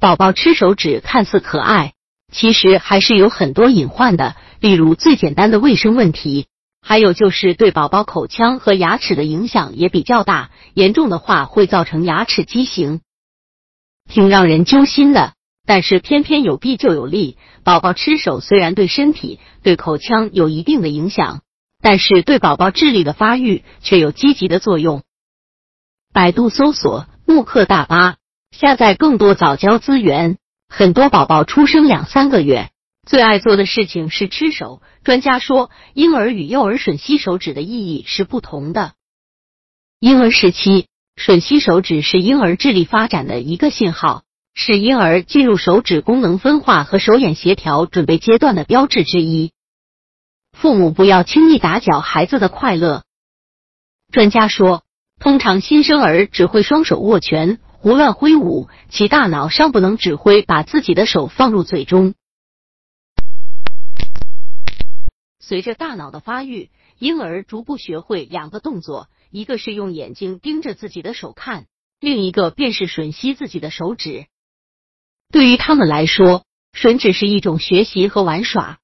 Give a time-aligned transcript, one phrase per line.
[0.00, 1.92] 宝宝吃手指看似可爱，
[2.32, 6.46] 其实还是有很多隐患的，例如最简单的卫生问题，
[6.80, 13.02] 还有就是对宝宝口腔和牙齿的影响也比较大，严重的话会造成牙齿畸形，
[14.08, 15.34] 挺让人揪心的。
[15.66, 21.42] 但是偏偏有弊就有利，宝宝吃手虽然对身体、对口腔有一定的影响，
[21.82, 25.02] 但是对宝宝智力的发育却有积极的作用。
[26.14, 28.16] 百度搜索慕课大巴，
[28.50, 30.36] 下载更多早教资源。
[30.68, 32.70] 很多宝宝出生两三个月，
[33.06, 34.82] 最爱做的事情是吃手。
[35.02, 38.92] 专家说，婴儿与幼儿吮吸手指的意义是不同的。
[39.98, 40.86] 婴儿时期
[41.16, 44.22] 吮吸手指是婴儿智力发展的一个信号，
[44.54, 49.52] 是婴儿进入手指功能分化和手眼协调准备阶段的标志之一。
[50.52, 53.04] 父母不要轻易打搅孩子的快乐。
[54.12, 54.82] 专家说。
[55.22, 62.12] 通常新生儿只会双手握拳、胡乱挥舞，其大脑尚不能指挥把自己的手放入嘴中。
[65.38, 66.68] 随着大脑的发育，
[66.98, 71.68] 婴儿逐步学会两个动作，一个是用眼睛盯着自己的手看，
[72.00, 74.26] 另一个便是吮吸自己的手指。
[75.32, 78.78] 对于他们来说，吮指是一种学习和玩耍。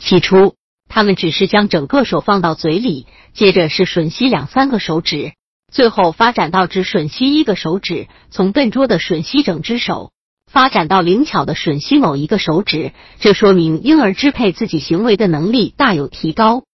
[0.00, 0.56] 起初。
[0.88, 5.34] 他们只是将整个手放到嘴里，接着是吮吸两三个手指，
[5.76, 10.10] 最后发展到只吮吸一个手指，从笨拙的吮吸整只手，
[10.50, 12.92] 发展到灵巧的吮吸某一个手指。
[13.20, 16.64] 这说明婴儿支配自己行为的能力大有提高。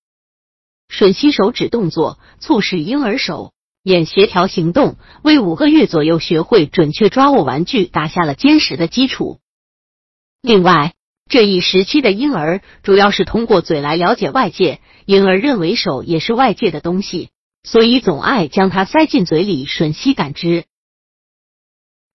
[0.88, 4.94] 吮吸手指动作促使婴儿手眼协调行动，
[5.24, 9.40] 为五个月左右学会准确抓握玩具打下了坚实的基础。
[10.42, 10.94] 另外，
[11.28, 17.30] 这一时期的婴儿主要是通过嘴来了解外界，婴儿认为手也是外界的东西，
[17.62, 20.64] 所以总爱将它塞进嘴里吮吸感知。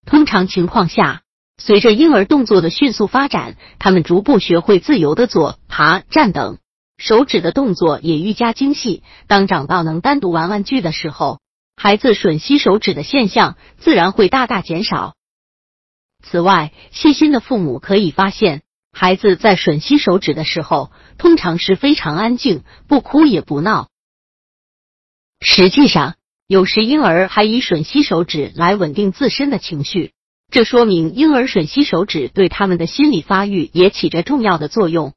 [0.06, 1.22] 通常情况下，
[1.56, 6.58] 随着婴儿动作的迅速发展，他们逐步学会自由的坐、爬、站等，
[6.96, 9.02] 手指的动作也愈加精细。
[9.26, 11.40] 当长到能单独玩玩具的时候，
[11.76, 15.14] 孩子吮吸手指的现象自然会大大减少。
[16.22, 18.62] 此外，细心的父母可以发现。
[18.90, 23.88] 孩子在吮吸手指的时候，通常是非常安静，不哭也不闹。
[25.40, 26.16] 实际上，
[26.46, 30.12] 有时婴儿还以吮吸手指来稳定自身的情绪，
[30.50, 35.12] 这说明婴儿吮吸手指对他们的心理发育也起着重要的作用。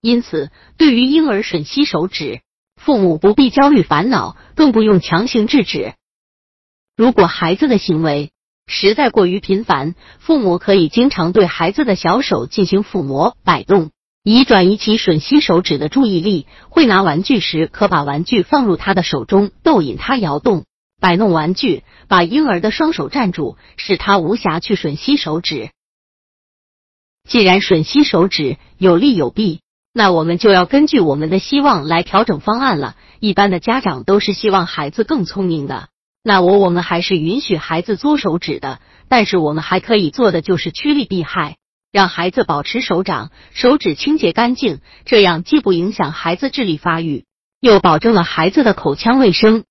[0.00, 2.40] 因此，对于婴儿吮吸手指，
[2.76, 5.92] 父母不必焦虑烦恼，更不用强行制止。
[6.96, 8.30] 如果孩子的行为，
[8.66, 13.90] 实在过于频繁，父母可以经常对孩子的小手进行抚摸、摆动，
[14.22, 16.46] 以转移其吮吸手指的注意力。
[16.68, 20.64] 会拿玩具时，可把玩具放入他的手中，逗引他摇动、
[21.00, 25.70] 摆弄玩具，把婴儿的双手站住，使他无暇去吮吸手指。
[27.28, 29.60] 既然吮吸手指有利有弊，
[29.92, 32.96] 那我们就要根据我们的希望来调整方案了。
[33.20, 35.88] 一般的家长都是希望孩子更聪明的。
[36.22, 41.56] 那我我们还是允许孩子嘬手指的，但是我们还可以做的就是趋利避害，
[41.92, 47.24] 让孩子保持手掌、手指清洁干净，这样既不影响孩子智力发育，
[47.60, 49.64] 又保证了孩子的口腔卫生。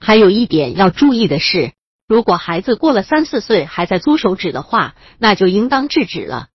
[0.00, 1.72] 还有一点要注意的是，
[2.08, 6.48] 如果孩子过了三四岁还在嘬手指的话，那就应当制止了。